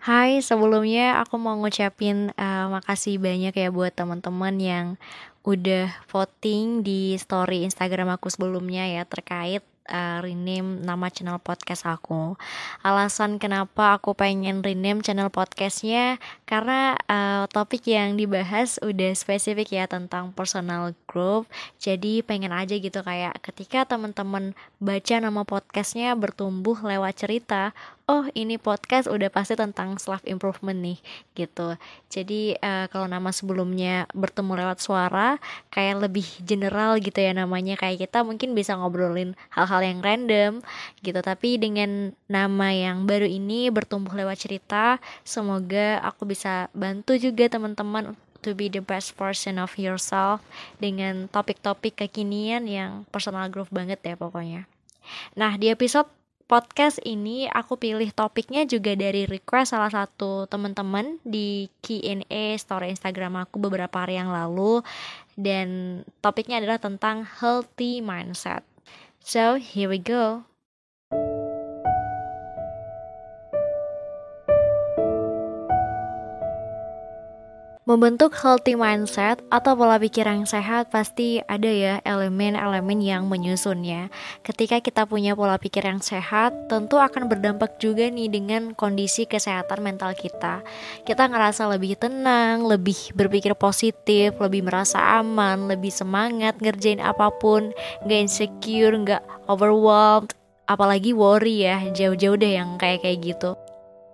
[0.00, 4.86] Hai, sebelumnya aku mau ngucapin uh, makasih banyak ya buat teman-teman yang
[5.44, 9.60] udah voting di story Instagram aku sebelumnya ya terkait
[9.92, 12.38] uh, rename nama channel podcast aku.
[12.80, 19.84] Alasan kenapa aku pengen rename channel podcastnya karena uh, topik yang dibahas udah spesifik ya
[19.84, 21.44] tentang personal growth.
[21.76, 27.76] Jadi pengen aja gitu kayak ketika teman-teman baca nama podcastnya bertumbuh lewat cerita,
[28.10, 30.98] oh ini podcast udah pasti tentang self improvement nih
[31.38, 31.78] gitu.
[32.10, 35.38] Jadi uh, kalau nama sebelumnya bertemu lewat suara
[35.70, 37.78] kayak lebih general gitu ya namanya.
[37.78, 40.58] Kayak kita mungkin bisa ngobrolin hal-hal yang random
[41.06, 41.22] gitu.
[41.22, 48.18] Tapi dengan nama yang baru ini bertumbuh lewat cerita semoga aku bisa bantu juga teman-teman
[48.42, 50.42] to be the best version of yourself
[50.82, 54.66] dengan topik-topik kekinian yang personal growth banget ya pokoknya.
[55.36, 56.19] Nah, di episode
[56.50, 63.46] podcast ini aku pilih topiknya juga dari request salah satu teman-teman di Q&A story Instagram
[63.46, 64.82] aku beberapa hari yang lalu
[65.38, 68.66] dan topiknya adalah tentang healthy mindset.
[69.22, 70.49] So, here we go.
[77.90, 84.14] Membentuk healthy mindset atau pola pikir yang sehat pasti ada ya elemen-elemen yang menyusunnya.
[84.46, 89.82] Ketika kita punya pola pikir yang sehat, tentu akan berdampak juga nih dengan kondisi kesehatan
[89.82, 90.62] mental kita.
[91.02, 97.74] Kita ngerasa lebih tenang, lebih berpikir positif, lebih merasa aman, lebih semangat ngerjain apa pun,
[98.06, 100.30] gak insecure, gak overwhelmed,
[100.70, 103.58] apalagi worry ya, jauh-jauh deh yang kayak-kayak gitu.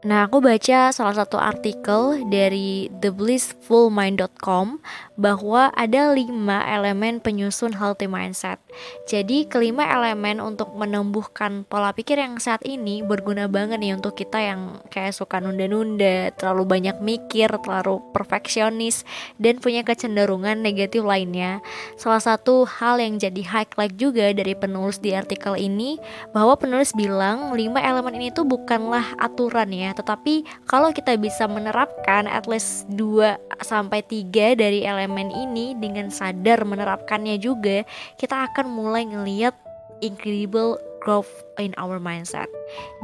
[0.00, 4.80] Nah, aku baca salah satu artikel dari theblissfulmind.com
[5.20, 8.56] bahwa ada lima elemen penyusun healthy mindset.
[9.04, 14.40] Jadi, kelima elemen untuk menumbuhkan pola pikir yang saat ini berguna banget nih untuk kita
[14.40, 19.04] yang kayak suka nunda-nunda, terlalu banyak mikir, terlalu perfeksionis,
[19.36, 21.60] dan punya kecenderungan negatif lainnya.
[22.00, 26.00] Salah satu hal yang jadi highlight juga dari penulis di artikel ini
[26.32, 32.26] bahwa penulis bilang lima elemen ini tuh bukanlah aturan ya, tetapi kalau kita bisa menerapkan
[32.26, 37.84] at least 2 sampai 3 dari elemen ini dengan sadar menerapkannya juga,
[38.16, 39.54] kita akan mulai ngeliat
[40.00, 42.48] incredible growth in our mindset.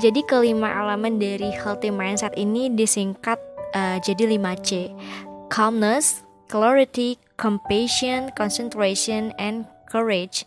[0.00, 3.40] Jadi kelima elemen dari healthy mindset ini disingkat
[3.72, 4.92] uh, jadi 5C.
[5.48, 10.44] Calmness, clarity, compassion, concentration, and courage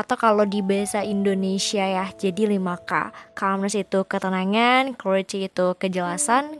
[0.00, 2.92] atau kalau di bahasa Indonesia ya jadi 5K
[3.36, 6.56] calmness itu ketenangan courage itu kejelasan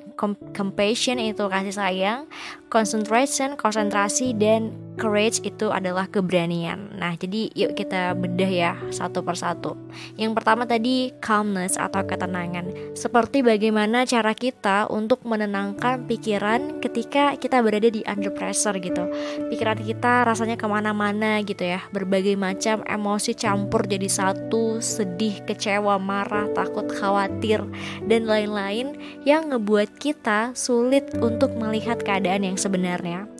[0.53, 2.29] compassion itu kasih sayang
[2.69, 6.93] concentration konsentrasi dan courage itu adalah keberanian.
[7.01, 9.75] Nah jadi yuk kita bedah ya satu persatu.
[10.21, 12.95] Yang pertama tadi calmness atau ketenangan.
[12.95, 19.09] Seperti bagaimana cara kita untuk menenangkan pikiran ketika kita berada di under pressure gitu.
[19.51, 25.39] Pikiran kita rasanya ke mana-mana gitu ya berbagai macam emosi emosi campur jadi satu, sedih,
[25.47, 27.63] kecewa, marah, takut, khawatir,
[28.11, 33.31] dan lain-lain yang ngebuat kita sulit untuk melihat keadaan yang sebenarnya.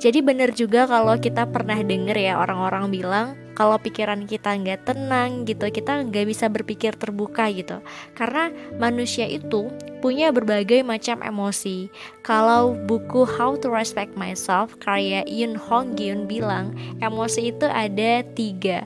[0.00, 5.48] Jadi bener juga kalau kita pernah denger ya orang-orang bilang kalau pikiran kita nggak tenang
[5.48, 7.80] gitu, kita nggak bisa berpikir terbuka gitu.
[8.12, 9.72] Karena manusia itu
[10.04, 11.88] punya berbagai macam emosi.
[12.20, 18.84] Kalau buku How to Respect Myself karya Yun Hong Gyun bilang emosi itu ada tiga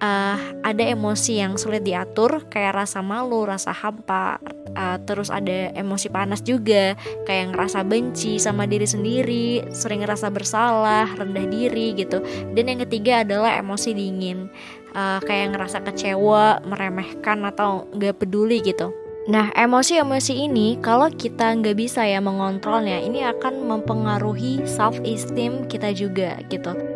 [0.00, 4.40] uh, ada emosi yang sulit diatur kayak rasa malu, rasa hampa,
[4.74, 11.10] uh, terus ada emosi panas juga kayak ngerasa benci sama diri sendiri, sering ngerasa bersalah,
[11.14, 12.22] rendah diri gitu.
[12.54, 14.50] Dan yang ketiga adalah emosi dingin,
[14.94, 18.94] uh, kayak ngerasa kecewa, meremehkan atau nggak peduli gitu.
[19.24, 25.96] Nah, emosi-emosi ini kalau kita nggak bisa ya mengontrolnya, ini akan mempengaruhi self esteem kita
[25.96, 26.93] juga gitu.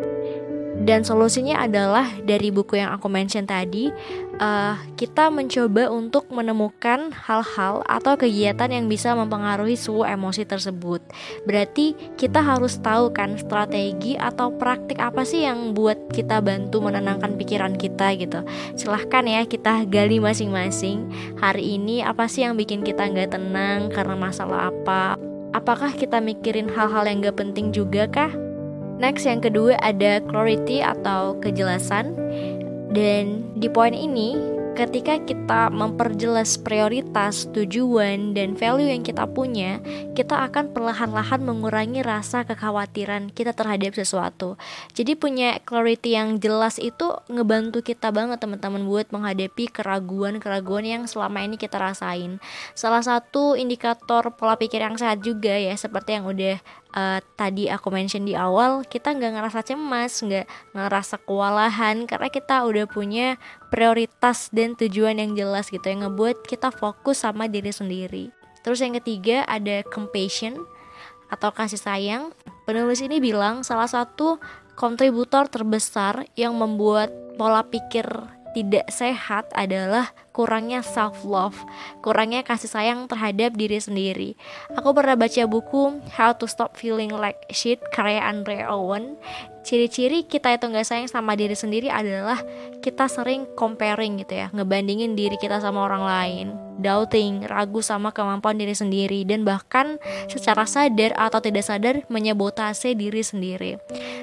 [0.79, 3.91] Dan solusinya adalah dari buku yang aku mention tadi,
[4.39, 11.03] uh, kita mencoba untuk menemukan hal-hal atau kegiatan yang bisa mempengaruhi suhu emosi tersebut.
[11.45, 17.35] Berarti kita harus tahu kan strategi atau praktik apa sih yang buat kita bantu menenangkan
[17.35, 18.47] pikiran kita gitu.
[18.79, 21.11] Silahkan ya kita gali masing-masing.
[21.43, 25.19] Hari ini apa sih yang bikin kita nggak tenang karena masalah apa?
[25.53, 28.48] Apakah kita mikirin hal-hal yang gak penting juga kah?
[28.99, 32.19] Next yang kedua ada clarity atau kejelasan.
[32.91, 39.83] Dan di poin ini ketika kita memperjelas prioritas, tujuan, dan value yang kita punya,
[40.15, 44.55] kita akan perlahan-lahan mengurangi rasa kekhawatiran kita terhadap sesuatu.
[44.95, 51.43] Jadi punya clarity yang jelas itu ngebantu kita banget teman-teman buat menghadapi keraguan-keraguan yang selama
[51.43, 52.39] ini kita rasain.
[52.79, 56.63] Salah satu indikator pola pikir yang sehat juga ya, seperti yang udah
[56.95, 62.65] uh, tadi aku mention di awal kita nggak ngerasa cemas nggak ngerasa kewalahan karena kita
[62.65, 63.37] udah punya
[63.69, 68.33] prioritas dan tujuan yang jelas gitu yang ngebuat kita fokus sama diri sendiri.
[68.65, 70.65] Terus yang ketiga ada compassion
[71.29, 72.33] atau kasih sayang.
[72.69, 74.37] Penulis ini bilang salah satu
[74.77, 77.09] kontributor terbesar yang membuat
[77.41, 78.05] pola pikir
[78.53, 81.59] tidak sehat adalah kurangnya self love,
[81.99, 84.31] kurangnya kasih sayang terhadap diri sendiri.
[84.79, 89.19] Aku pernah baca buku How to Stop Feeling Like Shit karya Andre Owen.
[89.67, 92.39] Ciri-ciri kita itu nggak sayang sama diri sendiri adalah
[92.81, 96.47] kita sering comparing gitu ya, ngebandingin diri kita sama orang lain,
[96.81, 100.01] doubting, ragu sama kemampuan diri sendiri, dan bahkan
[100.31, 103.77] secara sadar atau tidak sadar menyebotase diri sendiri.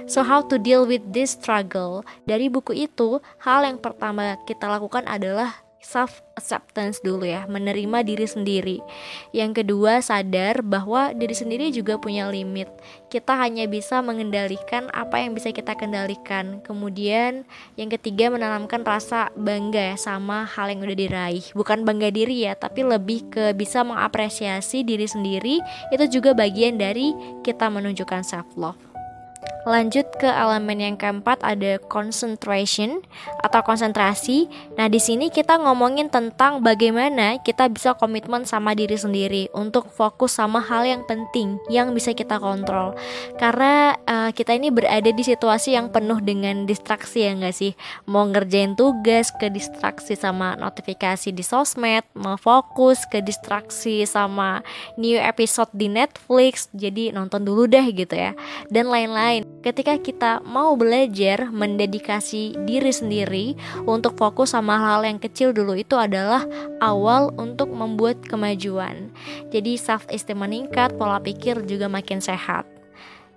[0.10, 2.02] So how to deal with this struggle?
[2.26, 8.26] Dari buku itu, hal yang pertama kita lakukan adalah self acceptance dulu ya, menerima diri
[8.26, 8.78] sendiri.
[9.30, 12.68] Yang kedua, sadar bahwa diri sendiri juga punya limit.
[13.14, 16.60] Kita hanya bisa mengendalikan apa yang bisa kita kendalikan.
[16.66, 17.46] Kemudian,
[17.78, 21.46] yang ketiga menanamkan rasa bangga ya sama hal yang udah diraih.
[21.54, 25.62] Bukan bangga diri ya, tapi lebih ke bisa mengapresiasi diri sendiri.
[25.94, 27.14] Itu juga bagian dari
[27.46, 28.96] kita menunjukkan self love.
[29.66, 33.02] Lanjut ke elemen yang keempat ada concentration
[33.42, 34.46] atau konsentrasi.
[34.78, 40.38] Nah, di sini kita ngomongin tentang bagaimana kita bisa komitmen sama diri sendiri untuk fokus
[40.38, 42.94] sama hal yang penting yang bisa kita kontrol.
[43.42, 47.74] Karena uh, kita ini berada di situasi yang penuh dengan distraksi ya nggak sih?
[48.06, 54.62] Mau ngerjain tugas ke distraksi sama notifikasi di sosmed, mau fokus ke distraksi sama
[54.94, 56.70] new episode di Netflix.
[56.70, 58.38] Jadi nonton dulu deh gitu ya.
[58.70, 63.46] Dan lain-lain ketika kita mau belajar mendedikasi diri sendiri
[63.88, 66.44] untuk fokus sama hal-hal yang kecil dulu itu adalah
[66.82, 69.14] awal untuk membuat kemajuan.
[69.54, 72.66] Jadi self esteem meningkat, pola pikir juga makin sehat.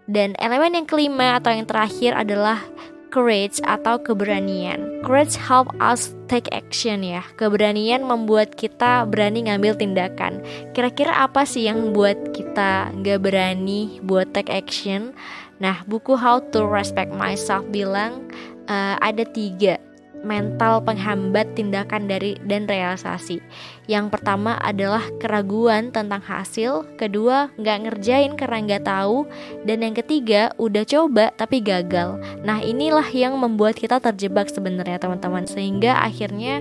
[0.09, 2.65] Dan elemen yang kelima atau yang terakhir adalah
[3.09, 5.01] courage atau keberanian.
[5.05, 7.25] Courage help us take action ya.
[7.41, 10.45] Keberanian membuat kita berani ngambil tindakan.
[10.77, 15.17] Kira-kira apa sih yang membuat kita nggak berani buat take action?
[15.59, 18.31] Nah, buku How to Respect Myself bilang
[18.71, 19.79] uh, ada tiga
[20.27, 23.39] mental penghambat tindakan dari dan realisasi.
[23.87, 29.31] Yang pertama adalah keraguan tentang hasil, kedua nggak ngerjain karena nggak tahu,
[29.63, 32.19] dan yang ketiga udah coba tapi gagal.
[32.43, 36.61] Nah inilah yang membuat kita terjebak sebenarnya teman-teman, sehingga akhirnya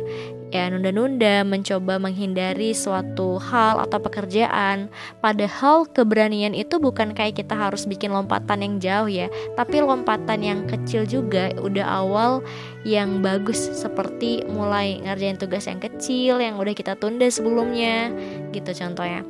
[0.51, 4.87] ya nunda-nunda mencoba menghindari suatu hal atau pekerjaan.
[5.19, 9.27] Padahal keberanian itu bukan kayak kita harus bikin lompatan yang jauh ya
[9.59, 11.51] tapi lompatan yang kecil juga.
[11.59, 12.45] Udah awal
[12.87, 18.11] yang bagus seperti mulai ngerjain tugas yang kecil yang udah kita tunda sebelumnya
[18.55, 19.27] gitu contohnya.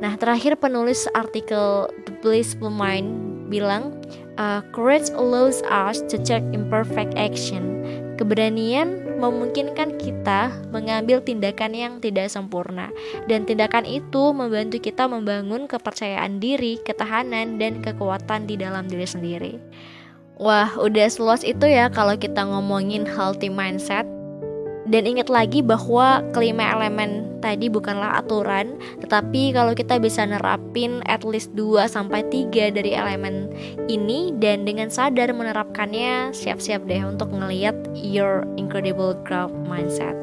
[0.00, 3.94] Nah terakhir penulis artikel The Blissful Mind bilang
[4.40, 7.84] uh, courage allows us to check imperfect action.
[8.14, 12.90] Keberanian memungkinkan kita mengambil tindakan yang tidak sempurna
[13.30, 19.52] dan tindakan itu membantu kita membangun kepercayaan diri, ketahanan dan kekuatan di dalam diri sendiri.
[20.34, 24.02] Wah, udah seluas itu ya kalau kita ngomongin healthy mindset.
[24.84, 31.24] Dan ingat lagi bahwa kelima elemen tadi bukanlah aturan, tetapi kalau kita bisa nerapin at
[31.24, 33.48] least 2 sampai 3 dari elemen
[33.88, 40.16] ini dan dengan sadar menerapkannya, siap-siap deh untuk ngeliat your incredible growth mindset.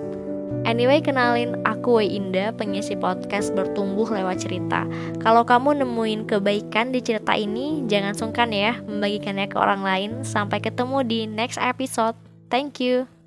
[0.62, 4.86] Anyway, kenalin aku Wei Indah, pengisi podcast Bertumbuh Lewat Cerita.
[5.18, 10.12] Kalau kamu nemuin kebaikan di cerita ini, jangan sungkan ya membagikannya ke orang lain.
[10.22, 12.14] Sampai ketemu di next episode.
[12.54, 13.21] Thank you.